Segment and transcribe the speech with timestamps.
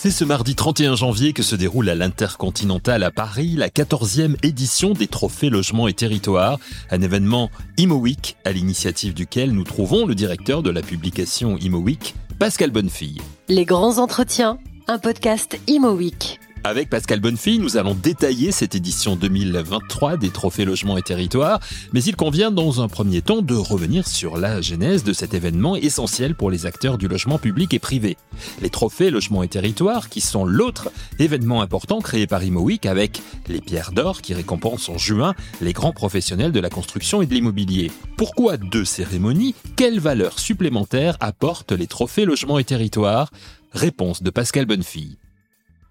[0.00, 4.92] C'est ce mardi 31 janvier que se déroule à l'Intercontinental à Paris la 14e édition
[4.92, 6.60] des Trophées Logements et Territoires,
[6.92, 11.78] un événement Imo Week à l'initiative duquel nous trouvons le directeur de la publication Imo
[11.78, 13.20] Week, Pascal Bonnefille.
[13.48, 16.38] Les grands entretiens, un podcast Imo Week.
[16.68, 21.60] Avec Pascal Bonnefille, nous allons détailler cette édition 2023 des Trophées Logements et Territoires,
[21.94, 25.76] mais il convient dans un premier temps de revenir sur la genèse de cet événement
[25.76, 28.18] essentiel pour les acteurs du logement public et privé.
[28.60, 33.62] Les Trophées Logements et Territoires, qui sont l'autre événement important créé par ImoWeek avec les
[33.62, 37.90] pierres d'or qui récompensent en juin les grands professionnels de la construction et de l'immobilier.
[38.18, 39.54] Pourquoi deux cérémonies?
[39.74, 43.30] Quelle valeur supplémentaire apportent les Trophées Logements et Territoires?
[43.72, 45.16] Réponse de Pascal Bonnefille.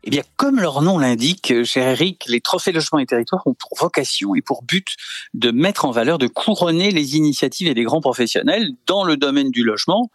[0.07, 3.77] Eh bien, comme leur nom l'indique, cher Eric, les trophées logements et territoires ont pour
[3.77, 4.95] vocation et pour but
[5.33, 9.51] de mettre en valeur, de couronner les initiatives et les grands professionnels dans le domaine
[9.51, 10.09] du logement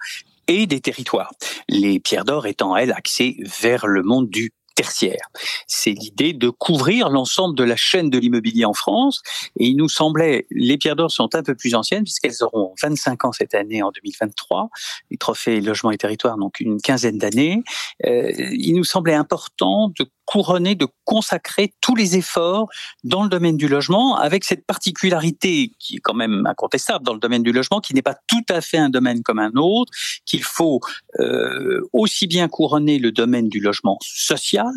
[0.49, 1.31] et des territoires.
[1.69, 5.29] Les pierres d'or étant, elles, axées vers le monde du tertiaire.
[5.67, 9.23] C'est l'idée de couvrir l'ensemble de la chaîne de l'immobilier en France.
[9.59, 13.25] Et il nous semblait, les pierres d'or sont un peu plus anciennes puisqu'elles auront 25
[13.25, 14.71] ans cette année en 2023.
[15.11, 17.63] Les trophées logements et territoires donc une quinzaine d'années.
[18.07, 22.69] Euh, il nous semblait important de couronner, de consacrer tous les efforts
[23.05, 27.19] dans le domaine du logement, avec cette particularité qui est quand même incontestable dans le
[27.19, 29.93] domaine du logement, qui n'est pas tout à fait un domaine comme un autre,
[30.25, 30.81] qu'il faut
[31.21, 34.72] euh, aussi bien couronner le domaine du logement social,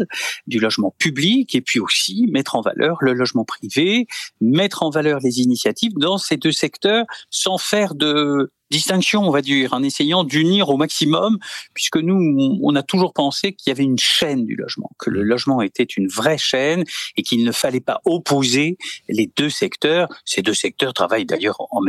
[0.47, 4.07] du logement public, et puis aussi mettre en valeur le logement privé,
[4.41, 9.41] mettre en valeur les initiatives dans ces deux secteurs sans faire de distinction, on va
[9.41, 11.37] dire, en essayant d'unir au maximum,
[11.73, 15.23] puisque nous, on a toujours pensé qu'il y avait une chaîne du logement, que le
[15.23, 16.83] logement était une vraie chaîne
[17.17, 18.77] et qu'il ne fallait pas opposer
[19.07, 20.07] les deux secteurs.
[20.25, 21.81] Ces deux secteurs travaillent d'ailleurs en,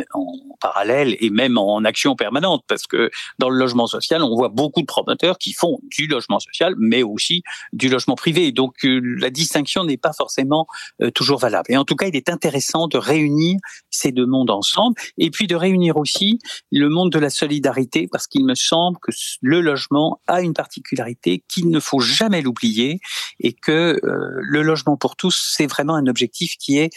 [0.60, 4.80] parallèle et même en action permanente, parce que dans le logement social, on voit beaucoup
[4.80, 8.52] de promoteurs qui font du logement social, mais aussi du logement privé.
[8.52, 10.66] Donc euh, la distinction n'est pas forcément
[11.02, 11.66] euh, toujours valable.
[11.70, 13.58] Et en tout cas, il est intéressant de réunir
[13.90, 16.38] ces deux mondes ensemble, et puis de réunir aussi
[16.72, 21.44] le monde de la solidarité, parce qu'il me semble que le logement a une particularité
[21.48, 23.00] qu'il ne faut jamais l'oublier,
[23.40, 26.90] et que euh, le logement pour tous, c'est vraiment un objectif qui est,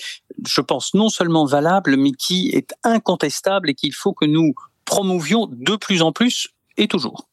[0.47, 4.53] je pense, non seulement valable, mais qui est incontestable et qu'il faut que nous
[4.85, 7.30] promouvions de plus en plus et toujours.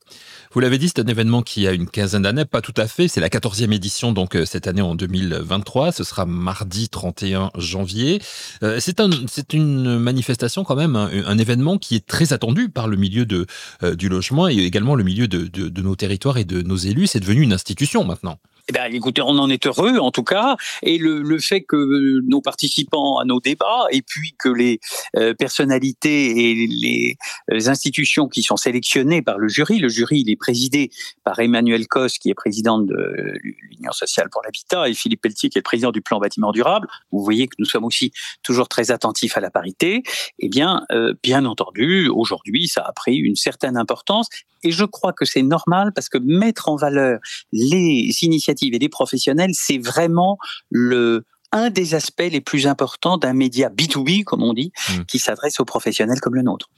[0.57, 3.09] Vous l'avez dit, c'est un événement qui a une quinzaine d'années, pas tout à fait.
[3.09, 5.93] C'est la 14e édition, donc euh, cette année en 2023.
[5.93, 8.23] Ce sera mardi 31 janvier.
[8.63, 9.11] Euh, c'est un,
[9.53, 13.45] une manifestation quand même, un, événement qui est très attendu par le milieu de,
[13.83, 17.09] euh, du logement et également le milieu de, de nos territoires et de nos élus.
[17.09, 18.39] C'est devenu une institution maintenant.
[18.69, 22.21] Eh bien, écoutez, on en est heureux en tout cas, et le, le, fait que
[22.27, 24.81] nos participants à nos débats, et puis que les
[25.15, 27.17] euh, personnalités et les,
[27.53, 30.91] euh, institutions qui sont sélectionnées par le jury, le jury il est présidé
[31.23, 35.59] par Emmanuel Cos, qui est président de l'Union sociale pour l'habitat, et Philippe Pelletier, qui
[35.59, 36.89] est président du plan bâtiment durable.
[37.13, 38.11] Vous voyez que nous sommes aussi
[38.43, 40.03] toujours très attentifs à la parité.
[40.41, 44.29] Eh bien, euh, bien entendu, aujourd'hui, ça a pris une certaine importance,
[44.65, 47.21] et je crois que c'est normal parce que mettre en valeur
[47.53, 50.39] les initiatives et des professionnels, c'est vraiment
[50.71, 55.05] le un des aspects les plus importants d'un média B2B, comme on dit, hmm.
[55.05, 56.69] qui s'adresse aux professionnels comme le nôtre.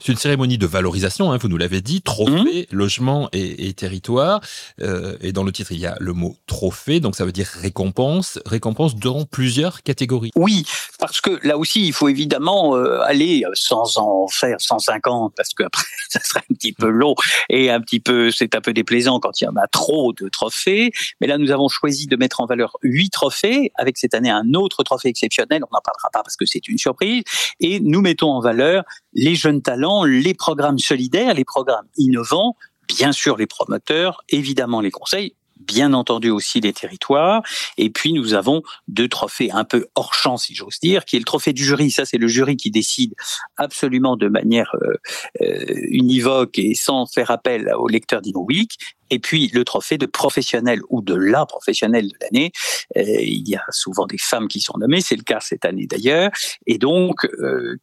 [0.00, 2.76] C'est une cérémonie de valorisation, hein, vous nous l'avez dit, trophée, hmm.
[2.76, 4.40] logement et, territoire.
[4.80, 7.46] Euh, et dans le titre, il y a le mot trophée, donc ça veut dire
[7.46, 8.38] récompense.
[8.46, 10.30] Récompense dans plusieurs catégories.
[10.36, 10.64] Oui,
[10.98, 15.84] parce que là aussi, il faut évidemment euh, aller sans en faire 150, parce qu'après,
[16.08, 17.14] ça serait un petit peu long
[17.48, 20.28] et un petit peu, c'est un peu déplaisant quand il y en a trop de
[20.28, 20.90] trophées.
[21.20, 24.54] Mais là, nous avons choisi de mettre en valeur huit trophées avec cette année un
[24.54, 27.22] autre trophée exceptionnel, on n'en parlera pas parce que c'est une surprise,
[27.60, 32.56] et nous mettons en valeur les jeunes talents, les programmes solidaires, les programmes innovants,
[32.88, 37.42] bien sûr les promoteurs, évidemment les conseils, bien entendu aussi les territoires.
[37.78, 41.18] Et puis nous avons deux trophées un peu hors champ, si j'ose dire, qui est
[41.18, 41.90] le trophée du jury.
[41.90, 43.14] Ça, c'est le jury qui décide
[43.56, 44.94] absolument de manière euh,
[45.42, 48.72] euh, univoque et sans faire appel aux lecteurs d'InnoWeek.
[49.10, 52.52] Et puis le trophée de professionnel ou de la professionnelle de l'année.
[52.96, 55.86] Euh, il y a souvent des femmes qui sont nommées, c'est le cas cette année
[55.86, 56.30] d'ailleurs.
[56.66, 57.76] Et donc, euh,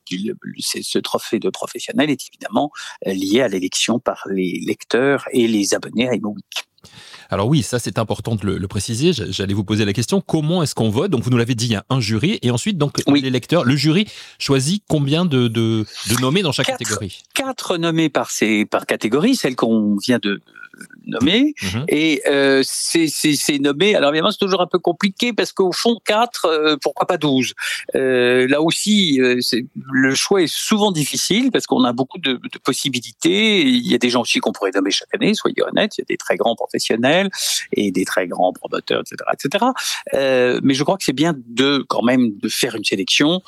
[0.50, 2.72] ce trophée de professionnel est évidemment
[3.06, 6.14] lié à l'élection par les lecteurs et les abonnés à.
[7.30, 9.12] Alors oui, ça c'est important de le, préciser.
[9.14, 11.12] J'allais vous poser la question comment est-ce qu'on vote?
[11.12, 13.64] Donc vous nous l'avez dit, il y a un jury et ensuite donc les lecteurs,
[13.64, 14.08] le jury
[14.40, 15.86] choisit combien de, de,
[16.22, 17.24] nommés dans chaque catégorie?
[17.34, 20.42] Quatre nommés par ces par catégorie, celle qu'on vient de
[21.06, 21.54] nommé.
[21.62, 21.86] Mhm.
[21.88, 23.96] Et euh, c'est nommé.
[23.96, 27.54] Alors évidemment, c'est toujours un peu compliqué parce qu'au fond, 4, euh, pourquoi pas 12
[27.96, 29.40] euh, Là aussi, euh,
[29.92, 33.62] le choix est souvent difficile parce qu'on a beaucoup de, de, possibilités.
[33.62, 35.98] Il y a des gens aussi qu'on pourrait nommer chaque année, soyez honnêtes.
[35.98, 36.56] Il y a des très grands
[37.74, 39.18] et des très grands promoteurs, etc.
[39.34, 39.66] etc.
[40.14, 43.42] Euh, mais je crois que c'est bien de quand même de faire une sélection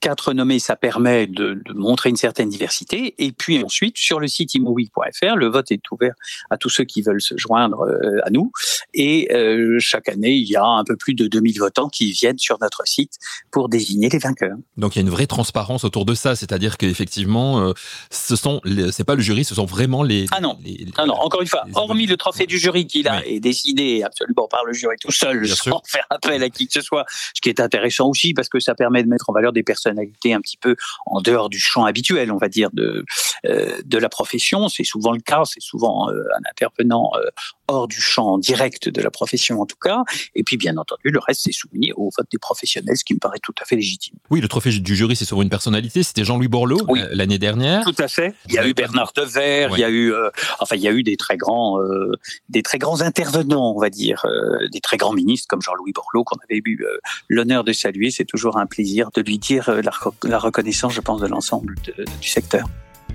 [0.00, 3.14] quatre nommés, ça permet de, de, montrer une certaine diversité.
[3.18, 6.14] Et puis ensuite, sur le site imoweek.fr, le vote est ouvert
[6.48, 8.50] à tous ceux qui veulent se joindre euh, à nous.
[8.94, 12.38] Et euh, chaque année, il y a un peu plus de 2000 votants qui viennent
[12.38, 13.18] sur notre site
[13.50, 14.56] pour désigner les vainqueurs.
[14.76, 17.72] Donc il y a une vraie transparence autour de ça, c'est-à-dire qu'effectivement, euh,
[18.10, 18.60] ce sont,
[18.90, 20.26] c'est pas le jury, ce sont vraiment les.
[20.32, 20.58] Ah non.
[20.96, 21.14] ah non.
[21.14, 24.72] Encore une fois, hormis le trophée du jury qui là est décidé absolument par le
[24.72, 27.04] jury tout seul, sans faire appel à qui que ce soit,
[27.34, 29.89] ce qui est intéressant aussi parce que ça permet de mettre en valeur des personnes
[29.98, 30.76] un petit peu
[31.06, 33.04] en dehors du champ habituel, on va dire, de,
[33.46, 34.68] euh, de la profession.
[34.68, 37.22] C'est souvent le cas, c'est souvent euh, un intervenant euh,
[37.68, 40.02] hors du champ direct de la profession en tout cas.
[40.34, 43.18] Et puis bien entendu, le reste c'est soumis au vote des professionnels, ce qui me
[43.18, 44.16] paraît tout à fait légitime.
[44.30, 46.02] Oui, le trophée du jury c'est sur une personnalité.
[46.02, 46.78] C'était Jean-Louis Borloo
[47.12, 47.84] l'année dernière.
[47.84, 48.34] Tout à fait.
[48.48, 50.12] Il y a eu Bernard Dever, il y a eu,
[50.58, 51.78] enfin il y a eu des très grands,
[52.48, 54.24] des très grands intervenants, on va dire,
[54.70, 56.84] des très grands ministres comme Jean-Louis Borloo qu'on avait eu
[57.28, 58.10] l'honneur de saluer.
[58.10, 61.74] C'est toujours un plaisir de lui dire la, reconnaissance, je pense, de l'ensemble
[62.20, 62.66] du secteur.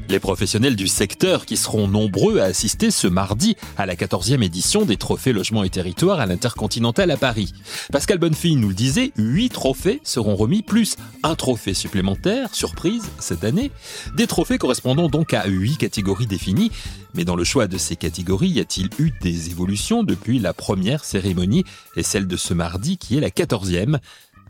[0.07, 4.85] Les professionnels du secteur qui seront nombreux à assister ce mardi à la 14e édition
[4.85, 7.53] des Trophées Logement et Territoire à l'Intercontinental à Paris.
[7.91, 13.43] Pascal Bonnefille nous le disait, 8 trophées seront remis plus un trophée supplémentaire, surprise, cette
[13.43, 13.71] année.
[14.15, 16.71] Des trophées correspondant donc à 8 catégories définies.
[17.15, 21.03] Mais dans le choix de ces catégories, y a-t-il eu des évolutions depuis la première
[21.03, 21.63] cérémonie
[21.95, 23.97] et celle de ce mardi qui est la 14e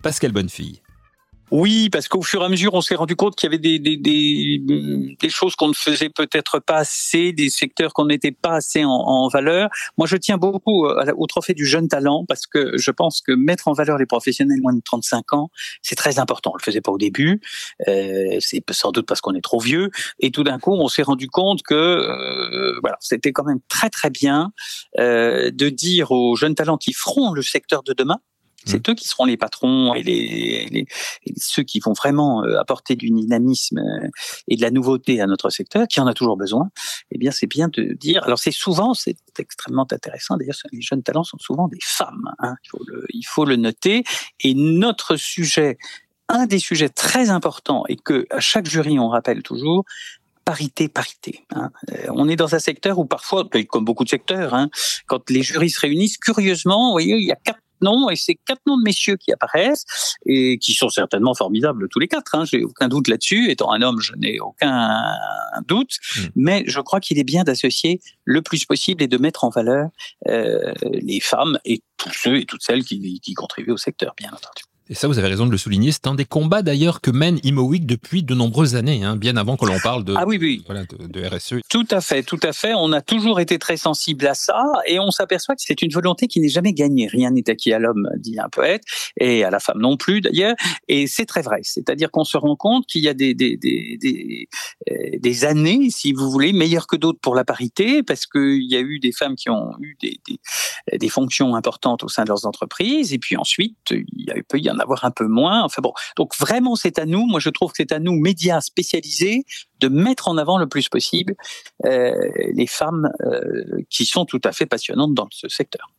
[0.02, 0.82] Pascal Bonnefille.
[1.52, 3.80] Oui, parce qu'au fur et à mesure, on s'est rendu compte qu'il y avait des,
[3.80, 4.62] des, des,
[5.20, 9.28] des choses qu'on ne faisait peut-être pas assez, des secteurs qu'on n'était pas assez en,
[9.28, 9.70] valeur.
[9.98, 13.32] Moi, je tiens beaucoup euh, au trophée du jeune talent parce que je pense que
[13.32, 15.50] mettre en valeur les professionnels moins de 35 ans,
[15.82, 16.52] c'est très important.
[16.54, 17.42] On le faisait pas au début,
[17.88, 19.90] euh, c'est sans doute parce qu'on est trop vieux.
[20.20, 23.90] Et tout d'un coup, on s'est rendu compte que euh, voilà, c'était quand même très
[23.90, 24.52] très bien
[25.00, 28.20] euh, de dire aux jeunes talents qui feront le secteur de demain,
[28.66, 28.92] c'est mmh.
[28.92, 30.86] eux qui seront les patrons et, les,
[31.38, 34.10] ceux qui vont vraiment euh, apporter du dynamisme euh,
[34.48, 36.70] et de la nouveauté à notre secteur, qui en a toujours besoin.
[37.12, 38.24] Eh bien, c'est bien de dire.
[38.24, 40.38] Alors, c'est souvent, c'est extrêmement intéressant.
[40.38, 42.30] D'ailleurs, les jeunes talents sont souvent des femmes.
[42.40, 44.04] Hein, il, faut le, il faut le noter.
[44.42, 45.78] Et notre sujet,
[46.30, 49.86] un des sujets très importants et que à chaque jury on rappelle toujours,
[50.46, 51.44] parité, parité.
[51.54, 51.72] Hein.
[51.92, 54.70] Euh, on est dans un secteur où parfois, comme beaucoup de secteurs, hein,
[55.08, 58.36] quand les jurys se réunissent, curieusement, vous voyez, il y a quatre noms et c'est
[58.36, 59.86] quatre noms de messieurs qui apparaissent
[60.26, 62.36] et qui sont certainement formidables tous les quatre.
[62.36, 63.50] Hein, J'ai aucun doute là-dessus.
[63.50, 65.14] Étant un homme, je n'ai aucun
[65.68, 65.98] doute.
[66.16, 66.26] Hmm.
[66.36, 69.90] Mais je crois qu'il est bien d'associer le plus possible et de mettre en valeur
[70.28, 74.30] euh, les femmes et tous ceux et toutes celles qui, qui contribuent au secteur, bien
[74.30, 74.64] entendu.
[74.88, 75.92] Et ça, vous avez raison de le souligner.
[75.92, 79.58] C'est un des combats d'ailleurs que mène ImoWeek depuis de nombreuses années, hein, bien avant
[79.58, 80.64] que l'on parle de, ah oui, oui.
[80.68, 81.56] Voilà, de, RSE.
[81.70, 82.74] Tout à fait, tout à fait.
[82.76, 86.28] On a toujours été très sensible à ça et on s'aperçoit que c'est une volonté
[86.28, 87.08] qui n'est jamais gagnée.
[87.08, 88.84] Rien n'est acquis à l'homme, dit un poète,
[89.20, 90.56] et à la femme non plus d'ailleurs.
[90.88, 91.62] Et c'est très vrai.
[91.64, 94.48] C'est-à-dire qu'on se rend compte qu'il y a des, des, des, des,
[94.92, 98.76] euh, des années, si vous voulez, meilleures que d'autres pour la parité, parce qu'il y
[98.76, 103.14] a eu des femmes qui ont eu des, fonctions importantes au sein de leurs entreprises,
[103.14, 105.64] et puis ensuite, il y a, peut y en avoir un peu moins.
[105.64, 107.26] Enfin bon, donc vraiment c'est à nous.
[107.26, 109.44] Moi je trouve que c'est à nous médias spécialisés
[109.80, 111.36] de mettre en avant le plus possible
[111.86, 112.14] euh,
[112.54, 115.90] les femmes euh, qui sont tout à fait passionnantes dans ce secteur.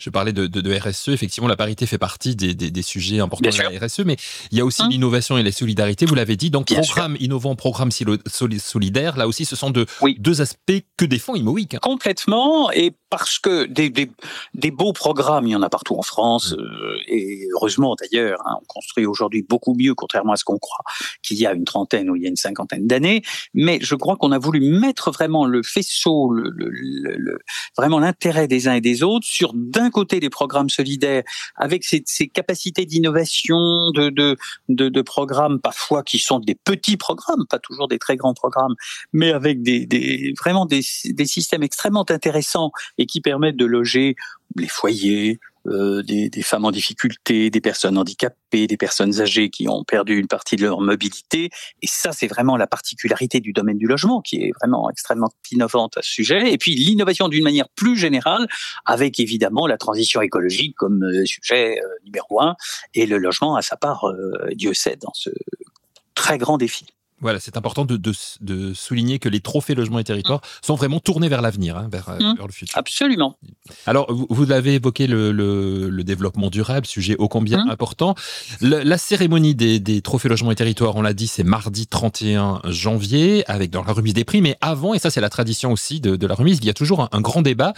[0.00, 1.08] Je parlais de, de, de, RSE.
[1.08, 4.16] Effectivement, la parité fait partie des, des, des sujets importants de la RSE, mais
[4.50, 6.06] il y a aussi hein l'innovation et la solidarité.
[6.06, 6.50] Vous l'avez dit.
[6.50, 9.16] Donc, programme innovant, programme solidaire.
[9.16, 9.86] Là aussi, ce sont de,
[10.18, 11.74] deux aspects que défend IMOIC.
[11.74, 11.78] Hein.
[11.82, 12.70] Complètement.
[12.72, 16.52] Et parce que des, des, beaux programmes, il y en a partout en France.
[16.52, 16.60] Mmh.
[16.60, 20.84] Euh, et heureusement, d'ailleurs, hein, on construit aujourd'hui beaucoup mieux, contrairement à ce qu'on croit
[21.22, 23.22] qu'il y a une trentaine ou il y a une cinquantaine d'années.
[23.54, 27.38] Mais je crois qu'on a voulu mettre vraiment le faisceau, le, le, le,
[27.76, 31.22] vraiment l'intérêt des uns et des autres sur d'un côté les programmes solidaires
[31.56, 34.36] avec ces, capacités d'innovation, de, de,
[34.68, 38.74] de, programmes parfois qui sont des petits programmes, pas toujours des très grands programmes,
[39.12, 44.16] mais avec des vraiment des, des systèmes extrêmement intéressants et qui permettent de loger
[44.56, 49.68] les foyers, euh, des, des, femmes en difficulté, des personnes handicapées, des personnes âgées qui
[49.68, 51.50] ont perdu une partie de leur mobilité.
[51.82, 55.96] Et ça, c'est vraiment la particularité du domaine du logement qui est vraiment extrêmement innovante
[55.96, 56.52] à ce sujet.
[56.52, 58.46] Et puis l'innovation d'une manière plus générale,
[58.84, 62.56] avec évidemment la transition écologique comme sujet numéro un
[62.94, 64.04] et le logement à sa part,
[64.54, 65.30] Dieu sait, dans ce
[66.14, 66.86] très grand défi.
[67.20, 71.28] Voilà, c'est important de, de, souligner que les trophées logement et territoire sont vraiment tournés
[71.28, 72.36] vers l'avenir, hein, vers, mmh.
[72.36, 72.76] vers, le futur.
[72.76, 73.38] Absolument.
[73.86, 77.70] Alors, vous, vous avez évoqué le, le, le, développement durable, sujet ô combien mmh.
[77.70, 78.14] important.
[78.60, 83.44] la cérémonie des, des, trophées logement et territoire, on l'a dit, c'est mardi 31 janvier,
[83.50, 84.42] avec dans la remise des prix.
[84.42, 86.74] Mais avant, et ça c'est la tradition aussi de, de la remise, il y a
[86.74, 87.72] toujours un, un grand débat.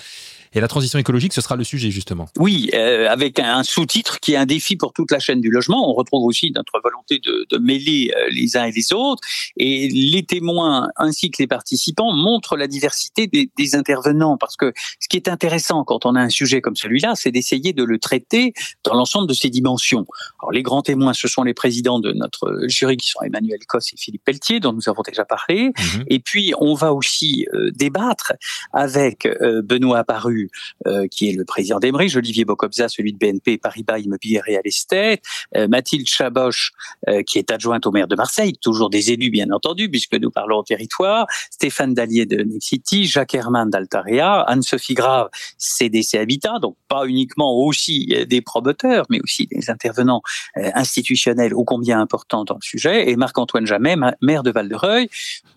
[0.55, 2.28] Et la transition écologique, ce sera le sujet justement.
[2.38, 5.90] Oui, euh, avec un sous-titre qui est un défi pour toute la chaîne du logement.
[5.90, 9.23] On retrouve aussi notre volonté de, de mêler euh, les uns et les autres.
[9.57, 14.37] Et les témoins ainsi que les participants montrent la diversité des, des intervenants.
[14.37, 17.73] Parce que ce qui est intéressant quand on a un sujet comme celui-là, c'est d'essayer
[17.73, 18.52] de le traiter
[18.85, 20.07] dans l'ensemble de ses dimensions.
[20.40, 23.78] Alors les grands témoins, ce sont les présidents de notre jury qui sont Emmanuel Cos
[23.93, 25.69] et Philippe Pelletier, dont nous avons déjà parlé.
[25.69, 26.02] Mmh.
[26.09, 28.33] Et puis on va aussi euh, débattre
[28.73, 30.38] avec euh, Benoît Apparu
[30.87, 35.21] euh, qui est le président d'Emery, Olivier Bocobza, celui de BNP Paribas Immobilier Real Estate,
[35.57, 36.73] euh, Mathilde Chaboche,
[37.09, 40.30] euh, qui est adjointe au maire de Marseille, toujours des élus bien entendu, puisque nous
[40.30, 45.28] parlons au territoire, Stéphane Dallier de Nexity, Jacques Herman d'Altarea, Anne-Sophie Grave,
[45.59, 50.23] CDC Habitat, donc pas uniquement aussi des promoteurs, mais aussi des intervenants
[50.57, 55.09] institutionnels ô combien importants dans le sujet, et Marc-Antoine Jamet, maire de Val-de-Reuil,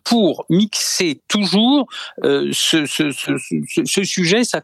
[0.04, 1.88] pour mixer toujours
[2.24, 4.04] ce, ce,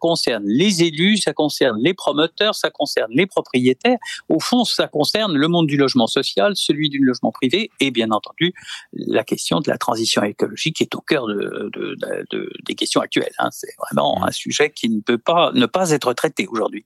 [0.08, 3.98] concerne les élus, ça concerne les promoteurs, ça concerne les propriétaires.
[4.30, 8.12] Au fond, ça concerne le monde du logement social, celui du logement privé et bien
[8.12, 8.54] entendu
[8.94, 11.98] la question de la transition écologique qui est au cœur de, de,
[12.32, 13.36] de, des questions actuelles.
[13.40, 13.50] Hein.
[13.52, 16.86] C'est vraiment un sujet qui ne peut pas ne pas être traité aujourd'hui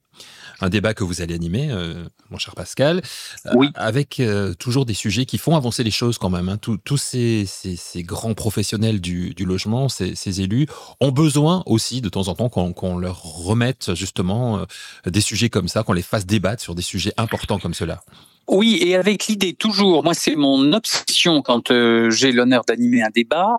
[0.61, 3.01] un débat que vous allez animer, euh, mon cher Pascal,
[3.47, 6.49] euh, avec euh, toujours des sujets qui font avancer les choses quand même.
[6.49, 6.57] Hein.
[6.57, 10.67] Tous ces, ces, ces, grands professionnels du, du logement, ces, ces, élus,
[10.99, 14.65] ont besoin aussi de temps en temps qu'on leur remette justement
[15.05, 18.01] des sujets comme ça, qu'on les fasse débattre sur des sujets importants comme cela.
[18.47, 21.71] Oui, et avec l'idée toujours, moi c'est mon obsession quand
[22.09, 23.57] j'ai l'honneur d'animer un débat,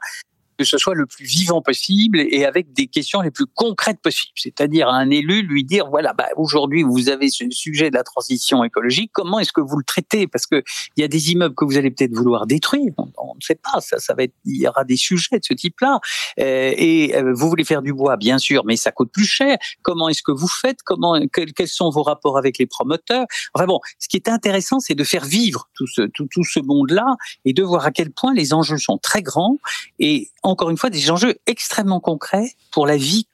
[0.62, 4.32] que ce soit le plus vivant possible et avec des questions les plus concrètes possibles.
[4.36, 8.04] C'est-à-dire à un élu lui dire voilà, bah, aujourd'hui vous avez ce sujet de la
[8.04, 10.26] transition écologique, comment est-ce que vous le traitez?
[10.26, 10.62] Parce que
[10.96, 12.92] il y a des immeubles que vous allez peut-être vouloir détruire.
[12.96, 16.00] On, ne sait pas, ça, ça va il y aura des sujets de ce type-là.
[16.38, 19.58] Euh, et euh, vous voulez faire du bois, bien sûr, mais ça coûte plus cher.
[19.82, 20.82] Comment est-ce que vous faites?
[20.84, 23.26] Comment quels sont vos rapports avec les promoteurs?
[23.54, 26.60] Enfin bon, ce qui est intéressant, c'est de faire vivre tout ce tout, tout ce
[26.60, 29.58] monde-là et de voir à quel point les enjeux sont très grands
[29.98, 33.26] et encore une fois, des enjeux extrêmement concrets pour la vie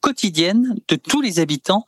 [0.00, 1.86] quotidienne de tous les habitants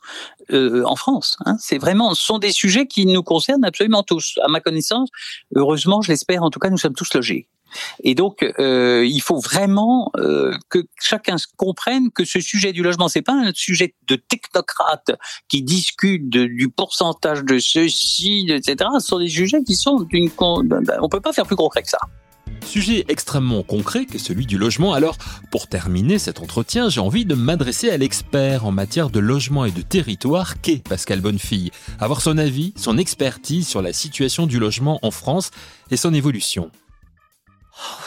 [0.51, 1.37] euh, en France.
[1.45, 1.55] Hein.
[1.59, 4.39] C'est vraiment, ce sont des sujets qui nous concernent absolument tous.
[4.43, 5.09] À ma connaissance,
[5.53, 7.47] heureusement, je l'espère, en tout cas, nous sommes tous logés.
[8.03, 13.07] Et donc, euh, il faut vraiment euh, que chacun comprenne que ce sujet du logement,
[13.07, 15.11] c'est pas un sujet de technocrates
[15.47, 18.89] qui discutent du pourcentage de ceci, etc.
[18.99, 21.99] Ce sont des sujets qui sont d'une, on peut pas faire plus concret que ça.
[22.67, 24.93] Sujet extrêmement concret que celui du logement.
[24.93, 25.17] Alors,
[25.51, 29.71] pour terminer cet entretien, j'ai envie de m'adresser à l'expert en matière de logement et
[29.71, 31.71] de territoire qu'est Pascal Bonnefille.
[31.97, 35.51] Avoir son avis, son expertise sur la situation du logement en France
[35.91, 36.69] et son évolution.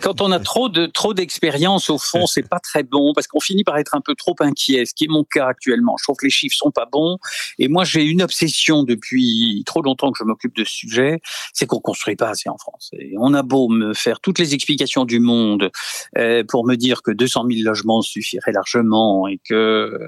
[0.00, 3.40] quand on a trop de trop d'expérience au fond, c'est pas très bon parce qu'on
[3.40, 5.96] finit par être un peu trop inquiet, ce qui est mon cas actuellement.
[5.98, 7.18] Je trouve que les chiffres sont pas bons
[7.58, 11.20] et moi j'ai une obsession depuis trop longtemps que je m'occupe de ce sujet,
[11.52, 12.90] c'est qu'on construit pas assez en France.
[12.92, 15.70] Et on a beau me faire toutes les explications du monde
[16.16, 19.98] euh, pour me dire que 200 000 logements suffiraient largement et que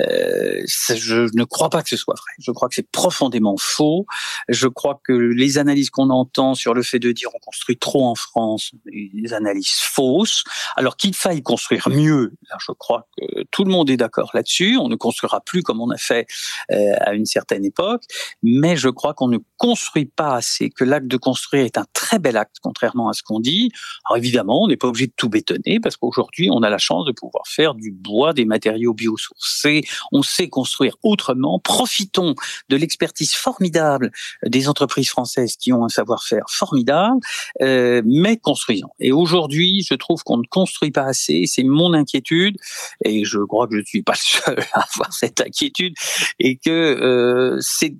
[0.00, 2.32] euh, je ne crois pas que ce soit vrai.
[2.38, 4.06] Je crois que c'est profondément faux.
[4.48, 8.06] Je crois que les analyses qu'on entend sur le fait de dire on construit trop
[8.06, 10.44] en France, des analyses fausses.
[10.76, 14.76] Alors qu'il faille construire mieux, je crois que tout le monde est d'accord là-dessus.
[14.76, 16.26] On ne construira plus comme on a fait
[16.70, 18.02] euh, à une certaine époque,
[18.42, 22.18] mais je crois qu'on ne construit pas assez, que l'acte de construire est un très
[22.18, 23.70] bel acte, contrairement à ce qu'on dit.
[24.08, 27.04] Alors évidemment, on n'est pas obligé de tout bétonner, parce qu'aujourd'hui, on a la chance
[27.06, 29.73] de pouvoir faire du bois, des matériaux biosourcés,
[30.12, 31.58] on sait construire autrement.
[31.58, 32.34] Profitons
[32.68, 34.10] de l'expertise formidable
[34.44, 37.20] des entreprises françaises qui ont un savoir-faire formidable.
[37.62, 38.90] Euh, mais construisons.
[39.00, 42.56] Et aujourd'hui, je trouve qu'on ne construit pas assez, c'est mon inquiétude,
[43.04, 45.94] et je crois que je ne suis pas le seul à avoir cette inquiétude,
[46.38, 47.94] et que euh, c'est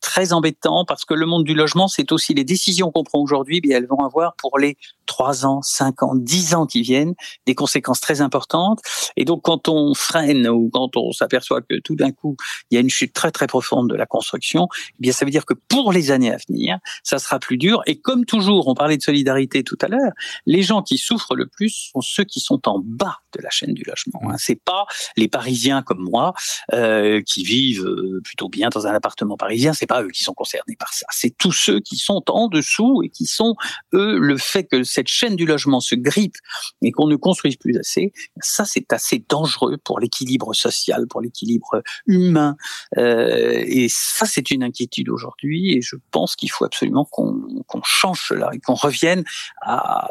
[0.00, 3.60] très embêtant parce que le monde du logement, c'est aussi les décisions qu'on prend aujourd'hui,
[3.60, 7.14] bien elles vont avoir pour les trois ans, cinq ans, dix ans qui viennent,
[7.46, 8.80] des conséquences très importantes.
[9.16, 12.36] Et donc, quand on freine ou quand on s'aperçoit que tout d'un coup,
[12.70, 15.30] il y a une chute très très profonde de la construction, eh bien, ça veut
[15.30, 17.82] dire que pour les années à venir, ça sera plus dur.
[17.86, 20.12] Et comme toujours, on parlait de solidarité tout à l'heure,
[20.46, 23.74] les gens qui souffrent le plus sont ceux qui sont en bas de la chaîne
[23.74, 24.20] du logement.
[24.30, 24.36] Hein.
[24.38, 26.34] C'est pas les Parisiens comme moi
[26.72, 29.72] euh, qui vivent euh, plutôt bien dans un appartement parisien.
[29.72, 31.06] C'est pas eux qui sont concernés par ça.
[31.10, 33.54] C'est tous ceux qui sont en dessous et qui sont
[33.94, 36.36] eux le fait que cette chaîne du logement se grippe
[36.82, 38.12] et qu'on ne construise plus assez.
[38.40, 42.56] Ça, c'est assez dangereux pour l'équilibre social, pour l'équilibre humain.
[42.98, 45.76] Euh, et ça, c'est une inquiétude aujourd'hui.
[45.76, 49.24] Et je pense qu'il faut absolument qu'on change cela et qu'on revienne
[49.62, 50.08] à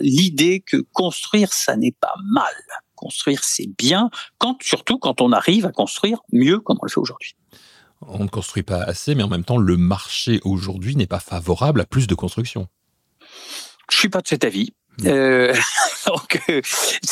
[0.00, 2.52] l'idée que construire, ça n'est pas mal.
[2.94, 4.10] Construire, c'est bien,
[4.60, 7.36] surtout quand on arrive à construire mieux comme on le fait aujourd'hui.
[8.00, 11.80] On ne construit pas assez, mais en même temps, le marché aujourd'hui n'est pas favorable
[11.80, 12.68] à plus de construction.
[13.90, 14.72] Je suis pas de cet avis.
[15.06, 15.54] Euh,
[16.06, 16.60] donc, euh,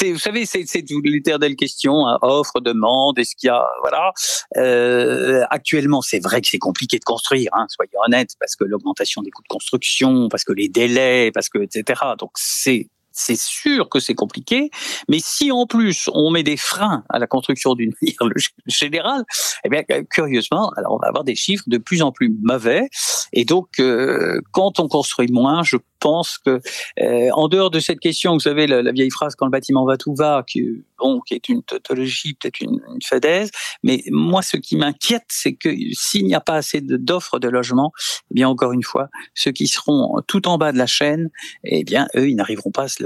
[0.03, 0.65] vous savez, c'est
[1.05, 3.19] l'éternelle question hein, offre, demande.
[3.19, 4.13] Est-ce qu'il y a, voilà.
[4.57, 7.51] Euh, actuellement, c'est vrai que c'est compliqué de construire.
[7.53, 11.49] Hein, soyons honnêtes, parce que l'augmentation des coûts de construction, parce que les délais, parce
[11.49, 12.01] que etc.
[12.19, 14.71] Donc c'est c'est sûr que c'est compliqué,
[15.09, 18.15] mais si en plus on met des freins à la construction d'une ville
[18.67, 19.25] générale,
[19.65, 22.89] eh bien curieusement, alors on va avoir des chiffres de plus en plus mauvais,
[23.33, 26.61] et donc euh, quand on construit moins, je pense que
[27.01, 29.97] euh, en dehors de cette question, vous savez la, vieille phrase quand le bâtiment va
[29.97, 30.63] tout va, qui
[30.99, 33.51] bon, qui est une tautologie, peut-être une, une fadaise,
[33.83, 37.93] mais moi ce qui m'inquiète, c'est que s'il n'y a pas assez d'offres de, logement,
[38.31, 41.31] eh bien encore une fois, ceux qui seront tout en bas de la chaîne,
[41.65, 43.03] eh bien eux, ils n'arriveront pas à se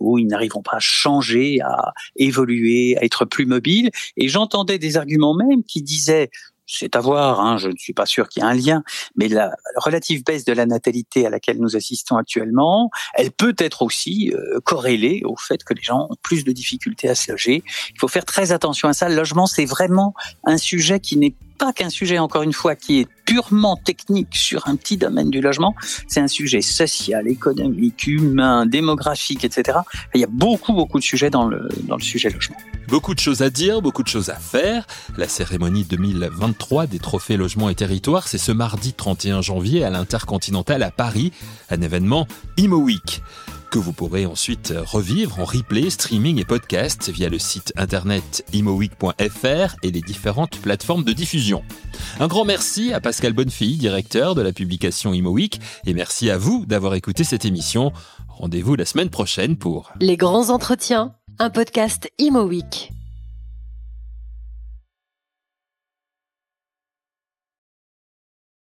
[0.00, 3.90] où ils n'arriveront pas à changer, à évoluer, à être plus mobiles.
[4.16, 6.30] Et j'entendais des arguments même qui disaient
[6.66, 8.82] c'est à voir, hein, je ne suis pas sûr qu'il y ait un lien,
[9.16, 13.82] mais la relative baisse de la natalité à laquelle nous assistons actuellement, elle peut être
[13.82, 17.62] aussi euh, corrélée au fait que les gens ont plus de difficultés à se loger.
[17.90, 19.08] Il faut faire très attention à ça.
[19.08, 20.14] Le logement, c'est vraiment
[20.44, 24.66] un sujet qui n'est pas qu'un sujet, encore une fois, qui est purement technique sur
[24.68, 25.74] un petit domaine du logement.
[26.08, 29.78] C'est un sujet social, économique, humain, démographique, etc.
[30.14, 32.56] Il y a beaucoup, beaucoup de sujets dans le, dans le sujet logement.
[32.88, 34.86] Beaucoup de choses à dire, beaucoup de choses à faire.
[35.16, 40.82] La cérémonie 2023 des trophées logement et territoire, c'est ce mardi 31 janvier à l'Intercontinental
[40.82, 41.32] à Paris,
[41.70, 43.22] un événement Imo Week
[43.72, 49.76] que vous pourrez ensuite revivre en replay, streaming et podcast via le site internet imoweek.fr
[49.82, 51.64] et les différentes plateformes de diffusion.
[52.20, 56.66] Un grand merci à Pascal Bonnefille, directeur de la publication ImoWeek, et merci à vous
[56.66, 57.92] d'avoir écouté cette émission.
[58.28, 62.92] Rendez-vous la semaine prochaine pour Les grands entretiens, un podcast ImoWeek.